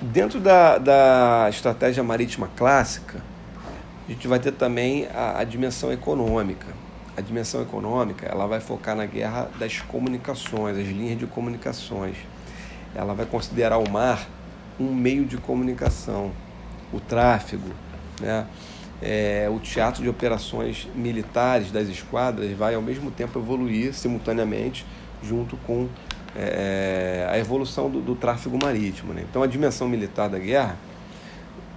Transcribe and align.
Dentro 0.00 0.38
da, 0.38 0.78
da 0.78 1.46
estratégia 1.50 2.04
marítima 2.04 2.48
clássica, 2.56 3.20
a 4.06 4.12
gente 4.12 4.28
vai 4.28 4.38
ter 4.38 4.52
também 4.52 5.08
a, 5.12 5.40
a 5.40 5.44
dimensão 5.44 5.92
econômica. 5.92 6.68
A 7.16 7.20
dimensão 7.20 7.60
econômica 7.60 8.24
ela 8.24 8.46
vai 8.46 8.60
focar 8.60 8.94
na 8.94 9.06
guerra 9.06 9.50
das 9.58 9.80
comunicações, 9.80 10.78
as 10.78 10.86
linhas 10.86 11.18
de 11.18 11.26
comunicações. 11.26 12.16
Ela 12.94 13.12
vai 13.12 13.26
considerar 13.26 13.78
o 13.78 13.90
mar 13.90 14.24
um 14.78 14.94
meio 14.94 15.24
de 15.24 15.36
comunicação, 15.36 16.30
o 16.92 17.00
tráfego, 17.00 17.70
né? 18.20 18.46
É, 19.02 19.48
o 19.50 19.58
teatro 19.58 20.02
de 20.02 20.08
operações 20.08 20.88
militares 20.94 21.72
das 21.72 21.88
esquadras 21.88 22.56
vai 22.56 22.74
ao 22.76 22.82
mesmo 22.82 23.10
tempo 23.10 23.38
evoluir 23.38 23.94
simultaneamente 23.94 24.86
junto 25.22 25.56
com 25.58 25.88
é, 26.36 27.26
a 27.30 27.38
evolução 27.38 27.90
do, 27.90 28.00
do 28.00 28.14
tráfego 28.14 28.58
marítimo. 28.62 29.12
Né? 29.12 29.24
Então 29.28 29.42
a 29.42 29.46
dimensão 29.46 29.88
militar 29.88 30.28
da 30.28 30.38
guerra 30.38 30.76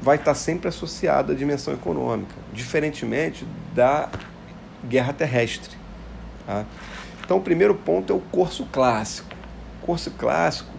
vai 0.01 0.15
estar 0.17 0.33
sempre 0.33 0.67
associada 0.67 1.33
à 1.33 1.35
dimensão 1.35 1.73
econômica, 1.73 2.33
diferentemente 2.53 3.45
da 3.73 4.09
guerra 4.87 5.13
terrestre. 5.13 5.77
Tá? 6.45 6.65
Então 7.23 7.37
o 7.37 7.41
primeiro 7.41 7.75
ponto 7.75 8.11
é 8.11 8.15
o 8.15 8.19
curso 8.19 8.65
clássico. 8.71 9.29
O 9.81 9.85
curso 9.85 10.11
clássico 10.11 10.71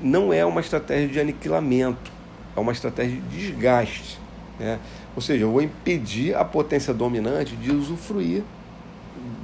não 0.00 0.32
é 0.32 0.44
uma 0.44 0.60
estratégia 0.60 1.08
de 1.08 1.20
aniquilamento, 1.20 2.10
é 2.56 2.60
uma 2.60 2.72
estratégia 2.72 3.20
de 3.20 3.38
desgaste. 3.38 4.18
Né? 4.58 4.78
Ou 5.14 5.22
seja, 5.22 5.44
eu 5.44 5.52
vou 5.52 5.62
impedir 5.62 6.34
a 6.34 6.44
potência 6.44 6.92
dominante 6.92 7.54
de 7.56 7.70
usufruir 7.70 8.42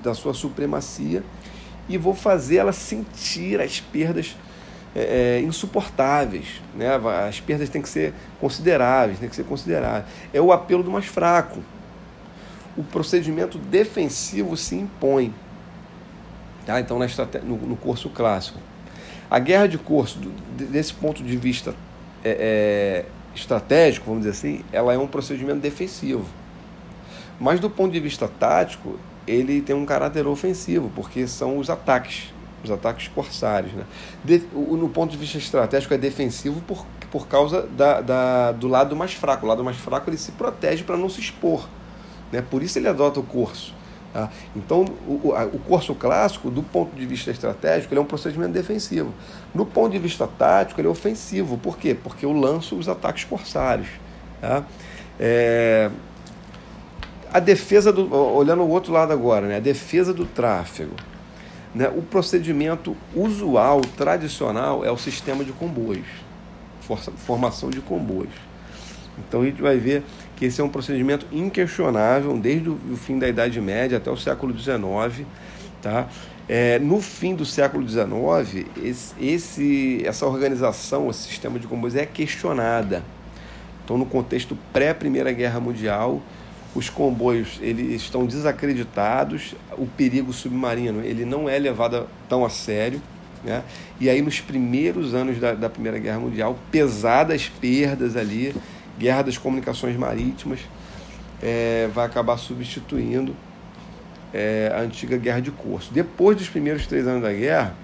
da 0.02 0.14
sua 0.14 0.34
supremacia 0.34 1.22
e 1.88 1.96
vou 1.96 2.14
fazer 2.14 2.56
ela 2.56 2.72
sentir 2.72 3.60
as 3.60 3.80
perdas 3.80 4.36
é, 4.94 5.38
é, 5.38 5.42
insuportáveis. 5.42 6.60
Né? 6.74 6.88
As 7.26 7.40
perdas 7.40 7.68
têm 7.68 7.80
que 7.80 7.88
ser 7.88 8.12
consideráveis, 8.40 9.18
têm 9.18 9.28
que 9.28 9.36
ser 9.36 9.44
consideráveis. 9.44 10.04
É 10.32 10.40
o 10.40 10.52
apelo 10.52 10.82
do 10.82 10.90
mais 10.90 11.06
fraco. 11.06 11.62
O 12.76 12.84
procedimento 12.84 13.58
defensivo 13.58 14.56
se 14.56 14.76
impõe. 14.76 15.34
Tá? 16.66 16.80
Então, 16.80 16.98
na 16.98 17.06
no, 17.42 17.56
no 17.56 17.76
curso 17.76 18.10
clássico. 18.10 18.58
A 19.30 19.38
guerra 19.38 19.66
de 19.66 19.78
curso, 19.78 20.18
desse 20.56 20.94
ponto 20.94 21.22
de 21.22 21.36
vista 21.36 21.74
é, 22.24 23.04
é, 23.04 23.04
estratégico, 23.34 24.06
vamos 24.06 24.24
dizer 24.24 24.30
assim, 24.30 24.64
ela 24.72 24.92
é 24.92 24.98
um 24.98 25.06
procedimento 25.06 25.60
defensivo. 25.60 26.26
Mas 27.38 27.60
do 27.60 27.70
ponto 27.70 27.92
de 27.92 28.00
vista 28.00 28.26
tático, 28.26 28.98
ele 29.28 29.60
tem 29.60 29.76
um 29.76 29.84
caráter 29.84 30.26
ofensivo, 30.26 30.90
porque 30.94 31.26
são 31.26 31.58
os 31.58 31.68
ataques, 31.68 32.32
os 32.64 32.70
ataques 32.70 33.08
corsários. 33.08 33.72
Né? 33.72 33.84
De, 34.24 34.42
no 34.54 34.88
ponto 34.88 35.10
de 35.10 35.16
vista 35.16 35.38
estratégico, 35.38 35.92
é 35.94 35.98
defensivo 35.98 36.60
por, 36.62 36.86
por 37.10 37.28
causa 37.28 37.62
da, 37.62 38.00
da, 38.00 38.52
do 38.52 38.68
lado 38.68 38.96
mais 38.96 39.12
fraco. 39.12 39.44
O 39.44 39.48
lado 39.48 39.62
mais 39.62 39.76
fraco 39.76 40.08
ele 40.08 40.16
se 40.16 40.32
protege 40.32 40.82
para 40.82 40.96
não 40.96 41.08
se 41.08 41.20
expor. 41.20 41.68
Né? 42.32 42.42
Por 42.42 42.62
isso 42.62 42.78
ele 42.78 42.88
adota 42.88 43.20
o 43.20 43.22
curso. 43.22 43.74
Tá? 44.12 44.30
Então, 44.56 44.86
o, 45.06 45.34
o 45.52 45.58
curso 45.58 45.94
clássico, 45.94 46.50
do 46.50 46.62
ponto 46.62 46.96
de 46.96 47.04
vista 47.04 47.30
estratégico, 47.30 47.92
ele 47.92 48.00
é 48.00 48.02
um 48.02 48.06
procedimento 48.06 48.52
defensivo. 48.52 49.12
No 49.54 49.66
ponto 49.66 49.92
de 49.92 49.98
vista 49.98 50.26
tático, 50.26 50.80
ele 50.80 50.88
é 50.88 50.90
ofensivo. 50.90 51.58
Por 51.58 51.76
quê? 51.76 51.94
Porque 51.94 52.24
eu 52.24 52.32
lanço 52.32 52.76
os 52.76 52.88
ataques 52.88 53.24
corsários. 53.24 53.88
Tá? 54.40 54.64
É, 55.20 55.90
a 57.32 57.40
defesa 57.40 57.92
do. 57.92 58.12
Olhando 58.14 58.62
o 58.62 58.68
outro 58.68 58.92
lado 58.92 59.12
agora, 59.12 59.46
né? 59.46 59.56
a 59.56 59.60
defesa 59.60 60.12
do 60.12 60.24
tráfego. 60.24 60.94
Né? 61.74 61.88
O 61.88 62.02
procedimento 62.02 62.96
usual, 63.14 63.80
tradicional, 63.96 64.84
é 64.84 64.90
o 64.90 64.96
sistema 64.96 65.44
de 65.44 65.52
comboios 65.52 66.28
formação 66.96 67.70
de 67.70 67.80
comboios. 67.80 68.32
Então 69.18 69.42
a 69.42 69.44
gente 69.44 69.60
vai 69.60 69.76
ver 69.76 70.02
que 70.36 70.44
esse 70.46 70.60
é 70.60 70.64
um 70.64 70.68
procedimento 70.68 71.26
inquestionável 71.32 72.36
desde 72.38 72.68
o 72.68 72.96
fim 72.96 73.18
da 73.18 73.28
Idade 73.28 73.60
Média 73.60 73.98
até 73.98 74.10
o 74.10 74.16
século 74.16 74.56
XIX. 74.56 75.26
Tá? 75.82 76.08
É, 76.48 76.78
no 76.78 77.00
fim 77.00 77.34
do 77.34 77.44
século 77.44 77.86
XIX, 77.86 78.66
esse, 78.82 79.14
esse, 79.20 80.02
essa 80.04 80.24
organização, 80.26 81.10
esse 81.10 81.28
sistema 81.28 81.58
de 81.58 81.66
comboios 81.66 81.96
é 81.96 82.06
questionada. 82.06 83.02
Então, 83.84 83.98
no 83.98 84.06
contexto 84.06 84.56
pré-Primeira 84.72 85.32
Guerra 85.32 85.60
Mundial, 85.60 86.22
os 86.78 86.88
comboios 86.88 87.58
eles 87.60 88.00
estão 88.02 88.24
desacreditados, 88.24 89.54
o 89.76 89.84
perigo 89.84 90.32
submarino 90.32 91.02
ele 91.02 91.24
não 91.24 91.48
é 91.48 91.58
levado 91.58 92.08
tão 92.28 92.44
a 92.44 92.48
sério. 92.48 93.02
Né? 93.42 93.62
E 94.00 94.08
aí, 94.08 94.22
nos 94.22 94.40
primeiros 94.40 95.14
anos 95.14 95.38
da, 95.38 95.54
da 95.54 95.68
Primeira 95.68 95.98
Guerra 95.98 96.20
Mundial, 96.20 96.56
pesadas 96.70 97.48
perdas 97.48 98.16
ali, 98.16 98.54
guerra 98.98 99.22
das 99.22 99.36
comunicações 99.36 99.96
marítimas, 99.96 100.60
é, 101.42 101.88
vai 101.92 102.06
acabar 102.06 102.36
substituindo 102.36 103.34
é, 104.32 104.72
a 104.74 104.80
antiga 104.80 105.16
guerra 105.16 105.40
de 105.40 105.50
curso. 105.50 105.92
Depois 105.92 106.36
dos 106.36 106.48
primeiros 106.48 106.86
três 106.86 107.06
anos 107.06 107.22
da 107.22 107.32
guerra, 107.32 107.74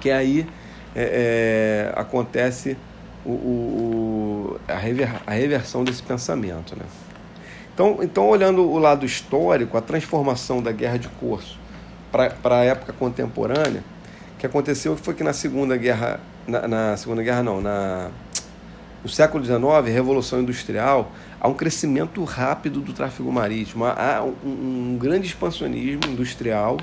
que 0.00 0.10
aí 0.10 0.46
é, 0.94 1.92
é 1.92 2.00
acontece 2.00 2.76
o, 3.24 3.30
o, 3.30 4.60
a, 4.68 4.76
rever, 4.76 5.10
a 5.26 5.32
reversão 5.32 5.82
desse 5.82 6.02
pensamento. 6.02 6.76
Né? 6.76 6.84
Então, 7.74 7.98
então, 8.02 8.28
olhando 8.28 8.62
o 8.62 8.78
lado 8.78 9.04
histórico, 9.04 9.76
a 9.76 9.80
transformação 9.80 10.62
da 10.62 10.70
guerra 10.70 10.96
de 10.96 11.08
curso 11.08 11.58
para 12.12 12.58
a 12.58 12.64
época 12.64 12.92
contemporânea, 12.92 13.82
o 14.36 14.38
que 14.38 14.46
aconteceu 14.46 14.96
foi 14.96 15.12
que 15.12 15.24
na 15.24 15.32
Segunda 15.32 15.76
Guerra, 15.76 16.20
na, 16.46 16.68
na 16.68 16.96
Segunda 16.96 17.20
Guerra 17.20 17.42
não, 17.42 17.60
na, 17.60 18.10
no 19.02 19.08
século 19.08 19.44
XIX, 19.44 19.92
Revolução 19.92 20.40
Industrial, 20.40 21.10
há 21.40 21.48
um 21.48 21.54
crescimento 21.54 22.22
rápido 22.22 22.80
do 22.80 22.92
tráfego 22.92 23.32
marítimo, 23.32 23.84
há 23.84 24.22
um, 24.22 24.92
um 24.92 24.96
grande 24.96 25.26
expansionismo 25.26 26.12
industrial 26.12 26.78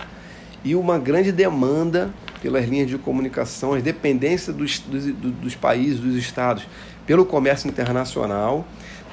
e 0.62 0.76
uma 0.76 1.00
grande 1.00 1.32
demanda 1.32 2.10
pelas 2.42 2.66
linhas 2.68 2.90
de 2.90 2.98
comunicação, 2.98 3.74
as 3.74 3.82
dependências 3.82 4.54
dos, 4.54 4.80
dos, 4.80 5.06
dos 5.06 5.56
países, 5.56 6.02
dos 6.02 6.16
estados, 6.18 6.68
pelo 7.06 7.26
comércio 7.26 7.70
internacional 7.70 8.66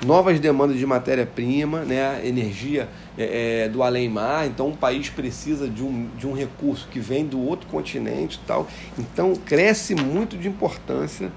novas 0.05 0.39
demandas 0.39 0.79
de 0.79 0.87
matéria-prima, 0.87 1.81
né, 1.81 2.21
energia 2.25 2.89
é, 3.17 3.65
é, 3.65 3.69
do 3.69 3.83
além-mar, 3.83 4.47
então 4.47 4.69
o 4.69 4.77
país 4.77 5.09
precisa 5.09 5.69
de 5.69 5.83
um, 5.83 6.09
de 6.17 6.27
um 6.27 6.33
recurso 6.33 6.87
que 6.91 7.01
vem 7.01 7.27
do 7.27 7.41
outro 7.41 7.67
continente 7.69 8.41
tal. 8.47 8.67
Então 8.99 9.35
cresce 9.35 9.95
muito 9.95 10.37
de 10.37 10.49
importância 10.49 11.31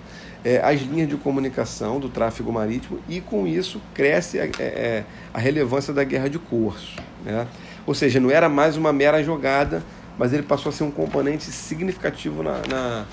é, 0.44 0.60
as 0.64 0.82
linhas 0.82 1.08
de 1.08 1.16
comunicação 1.16 2.00
do 2.00 2.10
tráfego 2.10 2.52
marítimo 2.52 3.00
e 3.08 3.22
com 3.22 3.46
isso 3.46 3.82
cresce 3.94 4.40
a, 4.40 4.46
é, 4.46 4.52
é, 4.60 5.04
a 5.34 5.40
relevância 5.40 5.94
da 5.94 6.04
guerra 6.04 6.30
de 6.30 6.40
curso. 6.40 6.96
Né? 7.24 7.48
Ou 7.86 7.94
seja, 7.94 8.20
não 8.20 8.30
era 8.30 8.50
mais 8.50 8.78
uma 8.78 8.92
mera 8.92 9.24
jogada, 9.24 9.84
mas 10.18 10.34
ele 10.34 10.44
passou 10.44 10.70
a 10.70 10.74
ser 10.74 10.84
um 10.84 10.92
componente 10.92 11.46
significativo 11.46 12.44
na, 12.44 12.62
na 12.68 13.06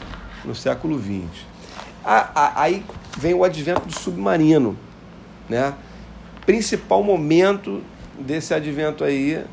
no 0.44 0.54
século 0.54 0.98
XX. 0.98 1.44
aí 2.04 2.84
vem 3.18 3.34
o 3.34 3.42
advento 3.42 3.86
do 3.86 3.98
submarino, 3.98 4.78
né? 5.48 5.74
Principal 6.44 7.02
momento 7.02 7.82
desse 8.18 8.52
advento 8.54 9.04
aí 9.04 9.44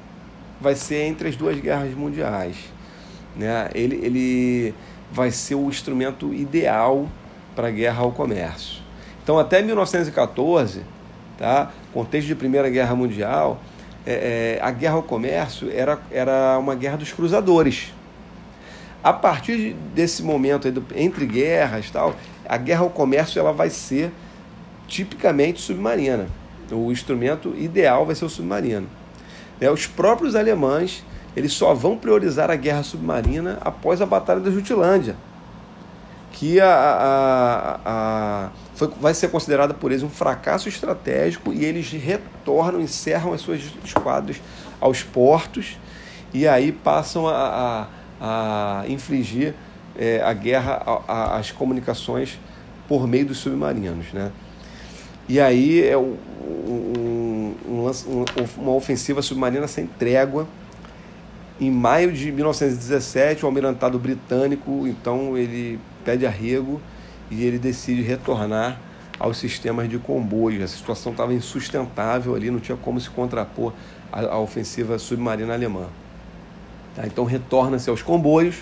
vai 0.59 0.75
ser 0.75 1.03
entre 1.03 1.29
as 1.29 1.35
duas 1.35 1.59
guerras 1.59 1.93
mundiais. 1.93 2.55
Né? 3.35 3.69
Ele, 3.73 3.95
ele 4.03 4.73
vai 5.11 5.31
ser 5.31 5.55
o 5.55 5.67
instrumento 5.67 6.33
ideal 6.33 7.09
para 7.55 7.67
a 7.67 7.71
guerra 7.71 8.01
ao 8.01 8.11
comércio. 8.11 8.81
Então, 9.23 9.39
até 9.39 9.61
1914, 9.61 10.81
tá? 11.37 11.71
contexto 11.93 12.27
de 12.27 12.35
Primeira 12.35 12.69
Guerra 12.69 12.95
Mundial, 12.95 13.59
é, 14.05 14.57
é, 14.59 14.63
a 14.63 14.69
guerra 14.71 14.95
ao 14.95 15.03
comércio 15.03 15.71
era, 15.71 15.99
era 16.11 16.57
uma 16.59 16.75
guerra 16.75 16.97
dos 16.97 17.11
cruzadores. 17.11 17.93
A 19.03 19.11
partir 19.13 19.75
desse 19.93 20.23
momento, 20.23 20.71
entre 20.95 21.25
guerras, 21.25 21.89
tal, 21.89 22.15
a 22.47 22.57
guerra 22.57 22.81
ao 22.81 22.89
comércio 22.89 23.39
ela 23.39 23.51
vai 23.51 23.69
ser 23.69 24.11
tipicamente 24.87 25.61
submarina. 25.61 26.27
O 26.71 26.91
instrumento 26.91 27.53
ideal 27.57 28.05
vai 28.05 28.15
ser 28.15 28.25
o 28.25 28.29
submarino. 28.29 28.87
É, 29.59 29.69
os 29.69 29.87
próprios 29.87 30.35
alemães 30.35 31.03
eles 31.35 31.51
só 31.51 31.73
vão 31.73 31.97
priorizar 31.97 32.49
a 32.49 32.55
guerra 32.55 32.81
submarina 32.81 33.57
após 33.61 34.01
a 34.01 34.05
Batalha 34.05 34.39
da 34.39 34.49
Jutlândia, 34.49 35.17
que 36.31 36.59
a, 36.61 36.69
a, 36.69 37.79
a, 37.85 38.49
foi, 38.73 38.87
vai 38.99 39.13
ser 39.13 39.29
considerada 39.29 39.73
por 39.73 39.91
eles 39.91 40.03
um 40.03 40.09
fracasso 40.09 40.69
estratégico 40.69 41.51
e 41.51 41.65
eles 41.65 41.91
retornam, 41.91 42.79
encerram 42.79 43.33
as 43.33 43.41
suas 43.41 43.61
esquadras 43.83 44.41
aos 44.79 45.03
portos 45.03 45.77
e 46.33 46.47
aí 46.47 46.71
passam 46.71 47.27
a, 47.27 47.87
a, 48.19 48.81
a 48.81 48.87
infligir 48.87 49.53
é, 49.97 50.21
a 50.21 50.33
guerra 50.33 50.83
às 51.07 51.51
comunicações 51.51 52.39
por 52.87 53.07
meio 53.07 53.25
dos 53.25 53.37
submarinos. 53.39 54.07
Né? 54.13 54.31
E 55.27 55.39
aí 55.39 55.83
é 55.83 55.97
um, 55.97 56.15
um, 56.67 57.55
um, 57.67 58.25
uma 58.57 58.73
ofensiva 58.73 59.21
submarina 59.21 59.67
sem 59.67 59.87
trégua. 59.87 60.47
Em 61.59 61.71
maio 61.71 62.11
de 62.11 62.31
1917, 62.31 63.43
o 63.43 63.47
almirantado 63.47 63.97
britânico, 63.97 64.85
então, 64.85 65.37
ele 65.37 65.79
pede 66.03 66.25
arrego 66.25 66.81
e 67.31 67.43
ele 67.43 67.57
decide 67.57 68.01
retornar 68.01 68.79
aos 69.19 69.37
sistemas 69.37 69.89
de 69.89 69.97
comboios. 69.97 70.63
A 70.63 70.67
situação 70.67 71.11
estava 71.11 71.33
insustentável 71.33 72.35
ali, 72.35 72.51
não 72.51 72.59
tinha 72.59 72.77
como 72.77 72.99
se 72.99 73.09
contrapor 73.09 73.73
à, 74.11 74.21
à 74.21 74.39
ofensiva 74.39 74.99
submarina 74.99 75.53
alemã. 75.53 75.87
Tá? 76.95 77.05
Então 77.05 77.25
retorna-se 77.25 77.89
aos 77.89 78.01
comboios 78.01 78.57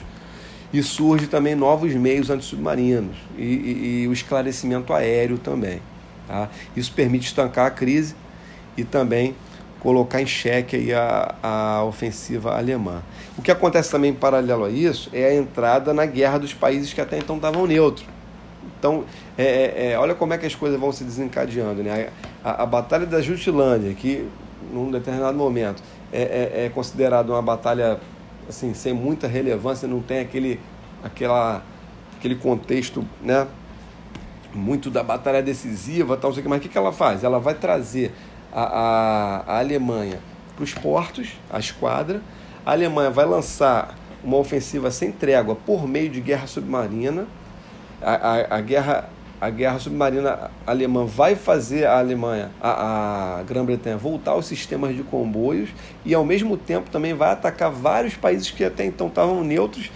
e 0.71 0.81
surge 0.81 1.27
também 1.27 1.55
novos 1.55 1.93
meios 1.93 2.29
antissubmarinos 2.29 3.15
e, 3.37 3.43
e, 3.43 4.01
e 4.03 4.07
o 4.07 4.13
esclarecimento 4.13 4.93
aéreo 4.93 5.37
também. 5.37 5.81
Tá? 6.27 6.49
Isso 6.75 6.91
permite 6.93 7.27
estancar 7.27 7.67
a 7.67 7.71
crise 7.71 8.15
e 8.77 8.83
também 8.83 9.35
colocar 9.79 10.21
em 10.21 10.25
xeque 10.25 10.93
a, 10.93 11.35
a 11.43 11.83
ofensiva 11.83 12.57
alemã. 12.57 13.03
O 13.37 13.41
que 13.41 13.51
acontece 13.51 13.91
também 13.91 14.13
paralelo 14.13 14.63
a 14.63 14.69
isso 14.69 15.09
é 15.11 15.25
a 15.25 15.35
entrada 15.35 15.93
na 15.93 16.05
guerra 16.05 16.37
dos 16.37 16.53
países 16.53 16.93
que 16.93 17.01
até 17.01 17.17
então 17.17 17.35
estavam 17.35 17.67
neutros. 17.67 18.07
Então, 18.79 19.03
é, 19.37 19.43
é, 19.43 19.91
é, 19.91 19.99
olha 19.99 20.15
como 20.15 20.33
é 20.33 20.37
que 20.37 20.45
as 20.45 20.55
coisas 20.55 20.79
vão 20.79 20.91
se 20.91 21.03
desencadeando. 21.03 21.83
Né? 21.83 22.09
A, 22.43 22.63
a 22.63 22.65
Batalha 22.65 23.05
da 23.05 23.21
Jutilândia, 23.21 23.93
que 23.93 24.27
num 24.71 24.89
determinado 24.89 25.37
momento 25.37 25.83
é, 26.11 26.21
é, 26.21 26.65
é 26.65 26.69
considerada 26.69 27.31
uma 27.31 27.41
batalha 27.41 27.99
assim, 28.47 28.73
sem 28.73 28.93
muita 28.93 29.27
relevância, 29.27 29.87
não 29.87 30.01
tem 30.01 30.19
aquele, 30.19 30.59
aquela, 31.03 31.63
aquele 32.17 32.35
contexto 32.35 33.05
né, 33.21 33.47
muito 34.53 34.89
da 34.89 35.03
batalha 35.03 35.41
decisiva, 35.41 36.17
tal, 36.17 36.33
sei 36.33 36.43
que, 36.43 36.49
mas 36.49 36.59
o 36.59 36.61
que, 36.61 36.69
que 36.69 36.77
ela 36.77 36.91
faz? 36.91 37.23
Ela 37.23 37.39
vai 37.39 37.53
trazer 37.53 38.13
a, 38.51 38.63
a, 38.63 39.43
a 39.55 39.59
Alemanha 39.59 40.19
para 40.55 40.63
os 40.63 40.73
portos, 40.73 41.33
a 41.51 41.59
esquadra. 41.59 42.21
A 42.65 42.71
Alemanha 42.71 43.09
vai 43.09 43.25
lançar 43.25 43.95
uma 44.23 44.37
ofensiva 44.37 44.89
sem 44.91 45.11
trégua 45.11 45.55
por 45.55 45.87
meio 45.87 46.09
de 46.09 46.21
guerra 46.21 46.47
submarina. 46.47 47.27
A, 48.01 48.13
a, 48.13 48.57
a 48.57 48.61
guerra 48.61 49.09
a 49.43 49.49
guerra 49.49 49.77
submarina 49.77 50.51
alemã 50.65 51.03
vai 51.03 51.35
fazer 51.35 51.85
a 51.85 51.99
Alemanha, 51.99 52.49
a, 52.61 53.39
a 53.39 53.43
Grã-Bretanha, 53.43 53.97
voltar 53.97 54.31
aos 54.31 54.45
sistemas 54.45 54.95
de 54.95 55.03
comboios 55.03 55.69
e, 56.05 56.13
ao 56.13 56.23
mesmo 56.23 56.55
tempo, 56.55 56.89
também 56.89 57.13
vai 57.13 57.31
atacar 57.31 57.69
vários 57.69 58.15
países 58.15 58.49
que 58.51 58.63
até 58.63 58.85
então 58.85 59.07
estavam 59.07 59.43
neutros. 59.43 59.91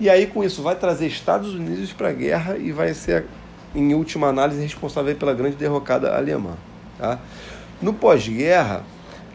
E 0.00 0.10
aí, 0.10 0.26
com 0.26 0.42
isso, 0.42 0.64
vai 0.64 0.74
trazer 0.74 1.06
Estados 1.06 1.54
Unidos 1.54 1.92
para 1.92 2.08
a 2.08 2.12
guerra 2.12 2.56
e 2.56 2.72
vai 2.72 2.92
ser, 2.92 3.26
em 3.74 3.94
última 3.94 4.28
análise, 4.28 4.62
responsável 4.62 5.14
pela 5.16 5.34
grande 5.34 5.56
derrocada 5.56 6.16
alemã. 6.16 6.54
Tá? 6.98 7.18
No 7.80 7.92
pós-guerra, 7.92 8.82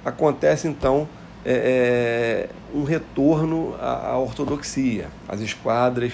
acontece 0.03 0.68
então 0.68 1.07
é, 1.45 1.51
é, 1.53 2.77
um 2.77 2.83
retorno 2.83 3.75
à, 3.80 4.12
à, 4.12 4.18
ortodoxia. 4.18 5.07
As 5.27 5.41
esquadras 5.41 6.13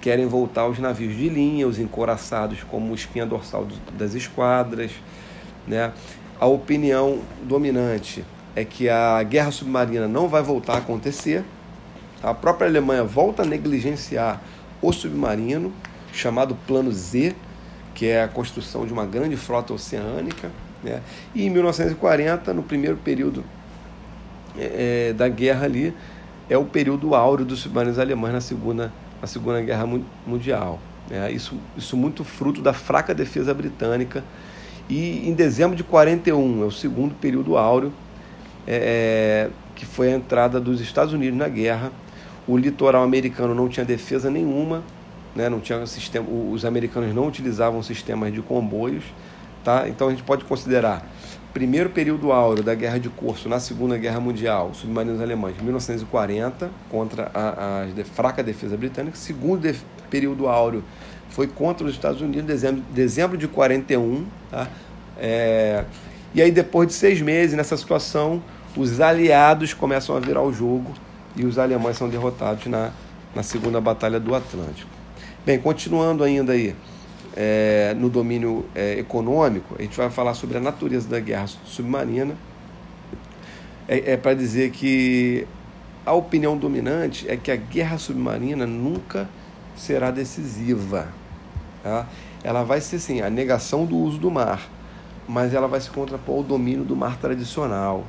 querem 0.00 0.26
voltar 0.26 0.62
aos 0.62 0.78
navios 0.78 1.16
de 1.16 1.28
linha, 1.28 1.66
os 1.66 1.78
encoraçados 1.78 2.62
como 2.64 2.94
espinha 2.94 3.24
dorsal 3.24 3.66
das 3.92 4.14
esquadras. 4.14 4.90
Né? 5.66 5.92
A 6.38 6.46
opinião 6.46 7.20
dominante 7.42 8.24
é 8.56 8.64
que 8.64 8.88
a 8.88 9.22
guerra 9.22 9.50
submarina 9.50 10.06
não 10.06 10.28
vai 10.28 10.42
voltar 10.42 10.74
a 10.74 10.78
acontecer. 10.78 11.44
A 12.22 12.32
própria 12.34 12.68
Alemanha 12.68 13.04
volta 13.04 13.42
a 13.42 13.46
negligenciar 13.46 14.40
o 14.80 14.92
submarino, 14.92 15.72
chamado 16.14 16.56
Plano 16.66 16.90
Z, 16.92 17.34
que 17.94 18.06
é 18.06 18.22
a 18.22 18.28
construção 18.28 18.86
de 18.86 18.92
uma 18.92 19.04
grande 19.04 19.36
frota 19.36 19.72
oceânica. 19.72 20.50
Né? 20.82 21.00
E 21.34 21.46
em 21.46 21.50
1940, 21.50 22.52
no 22.52 22.62
primeiro 22.62 22.96
período 22.96 23.44
é, 24.56 25.08
é, 25.08 25.12
da 25.12 25.28
guerra 25.28 25.64
ali, 25.64 25.94
é 26.48 26.56
o 26.58 26.64
período 26.64 27.14
áureo 27.14 27.44
dos 27.44 27.60
submarinos 27.60 27.98
alemães 27.98 28.34
na 28.34 28.40
Segunda, 28.40 28.92
na 29.20 29.26
segunda 29.26 29.60
Guerra 29.62 29.86
Mundial. 30.26 30.78
Né? 31.08 31.32
Isso, 31.32 31.56
isso 31.76 31.96
muito 31.96 32.24
fruto 32.24 32.60
da 32.60 32.72
fraca 32.72 33.14
defesa 33.14 33.54
britânica. 33.54 34.22
E 34.88 35.26
em 35.26 35.32
dezembro 35.32 35.76
de 35.76 35.82
41, 35.82 36.62
é 36.62 36.66
o 36.66 36.70
segundo 36.70 37.14
período 37.14 37.56
áureo, 37.56 37.92
é, 38.66 39.48
é, 39.48 39.50
que 39.74 39.86
foi 39.86 40.12
a 40.12 40.16
entrada 40.16 40.60
dos 40.60 40.80
Estados 40.80 41.14
Unidos 41.14 41.38
na 41.38 41.48
guerra. 41.48 41.90
O 42.46 42.58
litoral 42.58 43.02
americano 43.02 43.54
não 43.54 43.68
tinha 43.68 43.86
defesa 43.86 44.30
nenhuma, 44.30 44.82
né? 45.34 45.48
não 45.48 45.60
tinha 45.60 45.84
sistema, 45.86 46.26
os 46.28 46.64
americanos 46.64 47.14
não 47.14 47.26
utilizavam 47.26 47.82
sistemas 47.82 48.32
de 48.32 48.40
comboios. 48.42 49.04
Tá? 49.62 49.88
Então 49.88 50.08
a 50.08 50.10
gente 50.10 50.22
pode 50.22 50.44
considerar 50.44 51.06
primeiro 51.54 51.88
período 51.88 52.32
áureo 52.32 52.64
da 52.64 52.74
Guerra 52.74 52.98
de 52.98 53.08
Curso 53.08 53.48
na 53.48 53.60
Segunda 53.60 53.96
Guerra 53.96 54.18
Mundial, 54.18 54.74
submarinos 54.74 55.20
alemães, 55.20 55.56
1940, 55.62 56.68
contra 56.90 57.30
a, 57.32 57.84
a 57.84 58.04
fraca 58.04 58.42
defesa 58.42 58.76
britânica. 58.76 59.16
Segundo 59.16 59.62
de, 59.62 59.78
período 60.10 60.48
áureo 60.48 60.82
foi 61.30 61.46
contra 61.46 61.86
os 61.86 61.94
Estados 61.94 62.20
Unidos, 62.20 62.44
dezembro, 62.44 62.82
dezembro 62.90 63.38
de 63.38 63.48
41. 63.48 64.26
Tá? 64.50 64.68
É, 65.16 65.84
e 66.34 66.42
aí, 66.42 66.50
depois 66.50 66.88
de 66.88 66.94
seis 66.94 67.20
meses 67.20 67.56
nessa 67.56 67.76
situação, 67.76 68.42
os 68.76 69.00
aliados 69.00 69.72
começam 69.72 70.16
a 70.16 70.20
virar 70.20 70.42
o 70.42 70.52
jogo 70.52 70.92
e 71.36 71.44
os 71.44 71.58
alemães 71.58 71.96
são 71.96 72.08
derrotados 72.08 72.66
na, 72.66 72.90
na 73.34 73.44
Segunda 73.44 73.80
Batalha 73.80 74.18
do 74.18 74.34
Atlântico. 74.34 74.90
Bem, 75.46 75.58
continuando 75.58 76.24
ainda 76.24 76.54
aí 76.54 76.74
é, 77.36 77.94
no 77.98 78.08
domínio 78.08 78.64
é, 78.74 78.98
econômico, 78.98 79.74
a 79.78 79.82
gente 79.82 79.94
vai 79.94 80.08
falar 80.08 80.32
sobre 80.32 80.56
a 80.56 80.60
natureza 80.60 81.06
da 81.06 81.20
guerra 81.20 81.46
submarina. 81.46 82.34
É, 83.86 84.12
é 84.12 84.16
para 84.16 84.32
dizer 84.32 84.70
que 84.70 85.46
a 86.06 86.14
opinião 86.14 86.56
dominante 86.56 87.28
é 87.28 87.36
que 87.36 87.50
a 87.50 87.56
guerra 87.56 87.98
submarina 87.98 88.66
nunca 88.66 89.28
será 89.76 90.10
decisiva. 90.10 91.08
Tá? 91.82 92.06
Ela 92.42 92.62
vai 92.62 92.80
ser 92.80 92.98
sim 92.98 93.20
a 93.20 93.28
negação 93.28 93.84
do 93.84 93.98
uso 93.98 94.16
do 94.16 94.30
mar, 94.30 94.66
mas 95.28 95.52
ela 95.52 95.68
vai 95.68 95.80
se 95.82 95.90
contrapor 95.90 96.36
ao 96.36 96.42
domínio 96.42 96.84
do 96.84 96.96
mar 96.96 97.18
tradicional. 97.18 98.06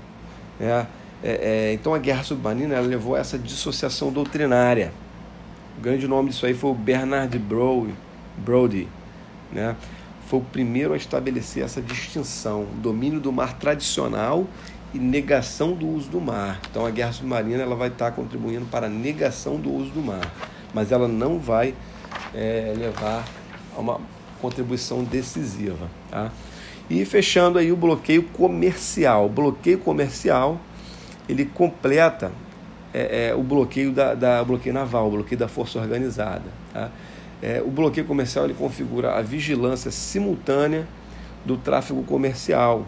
Né? 0.57 0.87
É, 1.21 1.31
é, 1.31 1.73
então 1.73 1.93
a 1.93 1.97
guerra 1.97 2.23
submarina 2.23 2.79
levou 2.79 3.15
a 3.15 3.19
essa 3.19 3.37
dissociação 3.37 4.09
doutrinária. 4.09 4.93
O 5.77 5.81
grande 5.81 6.07
nome 6.07 6.29
disso 6.29 6.45
aí 6.45 6.53
foi 6.53 6.71
o 6.71 6.73
Bernard 6.73 7.37
Brody, 7.37 8.87
né, 9.51 9.75
foi 10.27 10.39
o 10.39 10.41
primeiro 10.41 10.93
a 10.93 10.97
estabelecer 10.97 11.63
essa 11.63 11.81
distinção, 11.81 12.65
domínio 12.81 13.19
do 13.19 13.31
mar 13.31 13.53
tradicional 13.53 14.47
e 14.93 14.97
negação 14.97 15.73
do 15.73 15.87
uso 15.87 16.09
do 16.09 16.21
mar. 16.21 16.59
Então 16.69 16.85
a 16.85 16.89
guerra 16.89 17.11
submarina 17.11 17.61
ela 17.61 17.75
vai 17.75 17.89
estar 17.89 18.11
contribuindo 18.11 18.65
para 18.65 18.87
a 18.87 18.89
negação 18.89 19.57
do 19.57 19.71
uso 19.71 19.91
do 19.91 20.01
mar, 20.01 20.33
mas 20.73 20.91
ela 20.91 21.07
não 21.07 21.37
vai 21.37 21.75
é, 22.33 22.73
levar 22.75 23.23
a 23.75 23.79
uma 23.79 23.99
contribuição 24.41 25.03
decisiva. 25.03 25.89
Tá? 26.09 26.31
E 26.89 27.03
fechando 27.05 27.59
aí 27.59 27.71
o 27.71 27.75
bloqueio 27.75 28.23
comercial. 28.23 29.25
O 29.25 29.29
bloqueio 29.29 29.77
comercial 29.79 30.59
ele 31.27 31.45
completa 31.45 32.31
é, 32.95 33.27
é, 33.27 33.35
o 33.35 33.43
bloqueio 33.43 33.91
da, 33.91 34.13
da 34.13 34.41
bloqueio 34.41 34.73
naval, 34.73 35.07
o 35.07 35.11
bloqueio 35.11 35.37
da 35.37 35.49
força 35.49 35.77
organizada. 35.77 36.45
Tá? 36.71 36.89
É, 37.41 37.61
o 37.61 37.69
bloqueio 37.69 38.07
comercial 38.07 38.45
ele 38.45 38.53
configura 38.53 39.17
a 39.17 39.21
vigilância 39.21 39.91
simultânea 39.91 40.87
do 41.43 41.57
tráfego 41.57 42.01
comercial. 42.03 42.87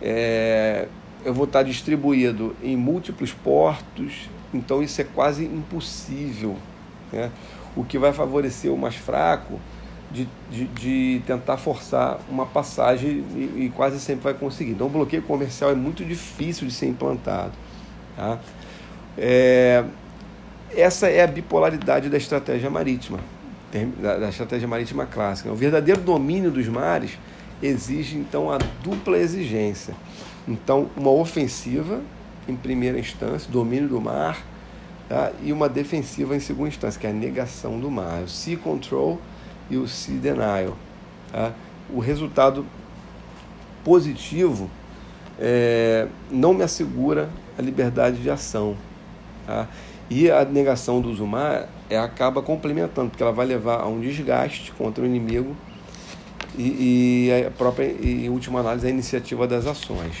É, 0.00 0.88
eu 1.26 1.34
vou 1.34 1.44
estar 1.44 1.62
distribuído 1.62 2.56
em 2.62 2.74
múltiplos 2.74 3.34
portos, 3.34 4.30
então 4.52 4.82
isso 4.82 4.98
é 5.02 5.04
quase 5.04 5.44
impossível. 5.44 6.56
Né? 7.12 7.30
O 7.76 7.84
que 7.84 7.98
vai 7.98 8.14
favorecer 8.14 8.72
o 8.72 8.78
mais 8.78 8.94
fraco 8.94 9.60
de, 10.10 10.26
de, 10.50 10.64
de 10.68 11.22
tentar 11.26 11.58
forçar 11.58 12.18
uma 12.30 12.46
passagem 12.46 13.24
e, 13.34 13.64
e, 13.64 13.72
quase 13.74 14.00
sempre 14.00 14.24
vai 14.24 14.34
conseguir. 14.34 14.70
Então, 14.70 14.86
o 14.86 14.90
bloqueio 14.90 15.22
comercial 15.22 15.70
é 15.70 15.74
muito 15.74 16.02
difícil 16.02 16.66
de 16.66 16.72
ser 16.72 16.86
implantado. 16.86 17.52
Tá? 18.16 18.38
É, 19.16 19.84
essa 20.76 21.08
é 21.08 21.22
a 21.22 21.26
bipolaridade 21.26 22.08
da 22.08 22.16
estratégia 22.16 22.68
marítima 22.68 23.20
da, 24.00 24.28
estratégia 24.28 24.68
marítima 24.68 25.06
clássica. 25.06 25.50
O 25.50 25.56
verdadeiro 25.56 26.00
domínio 26.00 26.50
dos 26.50 26.68
mares 26.68 27.18
exige 27.62 28.16
então 28.16 28.50
a 28.50 28.58
dupla 28.82 29.18
exigência. 29.18 29.94
Então, 30.46 30.88
uma 30.96 31.10
ofensiva 31.10 32.00
em 32.46 32.54
primeira 32.54 32.98
instância, 32.98 33.50
domínio 33.50 33.88
do 33.88 34.00
mar, 34.00 34.38
tá? 35.08 35.32
e 35.42 35.52
uma 35.52 35.68
defensiva 35.68 36.36
em 36.36 36.40
segunda 36.40 36.68
instância, 36.68 37.00
que 37.00 37.06
é 37.06 37.10
a 37.10 37.12
negação 37.12 37.80
do 37.80 37.90
mar, 37.90 38.22
o 38.22 38.28
sea 38.28 38.56
control 38.58 39.20
e 39.70 39.76
o 39.76 39.88
sea 39.88 40.18
denial. 40.18 40.76
Tá? 41.32 41.52
O 41.90 42.00
resultado 42.00 42.66
positivo 43.82 44.70
é, 45.38 46.06
não 46.30 46.52
me 46.52 46.62
assegura 46.62 47.30
a 47.58 47.62
liberdade 47.62 48.18
de 48.18 48.30
ação. 48.30 48.76
Tá? 49.46 49.68
E 50.10 50.30
a 50.30 50.44
negação 50.44 51.00
do 51.00 51.10
uso 51.10 51.26
mar 51.26 51.68
é, 51.88 51.98
acaba 51.98 52.42
complementando, 52.42 53.10
porque 53.10 53.22
ela 53.22 53.32
vai 53.32 53.46
levar 53.46 53.80
a 53.80 53.86
um 53.86 54.00
desgaste 54.00 54.72
contra 54.72 55.02
o 55.02 55.06
inimigo 55.06 55.56
e, 56.56 57.28
e 57.28 57.46
a 57.46 57.50
própria, 57.50 57.86
e, 57.86 58.28
última 58.28 58.60
análise, 58.60 58.86
a 58.86 58.90
iniciativa 58.90 59.46
das 59.46 59.66
ações. 59.66 60.14